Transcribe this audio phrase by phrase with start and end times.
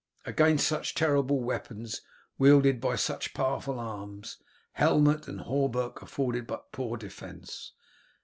[0.25, 2.01] Against such terrible weapons
[2.39, 4.39] wielded by such powerful arms,
[4.73, 7.73] helmet and hauberk afforded but a poor defence.